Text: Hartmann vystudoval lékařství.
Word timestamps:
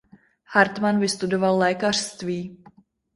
Hartmann 0.43 0.99
vystudoval 0.99 1.57
lékařství. 1.57 2.63